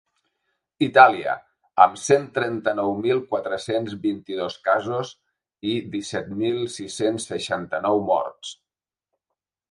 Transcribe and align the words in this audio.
Itàlia, 0.85 1.33
amb 1.83 1.99
cent 2.03 2.23
trenta-nou 2.37 2.93
mil 3.01 3.19
quatre-cents 3.33 3.93
vint-i-dos 4.05 4.55
casos 4.69 5.11
i 5.73 5.75
disset 5.97 6.31
mil 6.39 6.57
sis-cents 6.77 7.29
seixanta-nou 7.33 8.01
morts. 8.09 8.55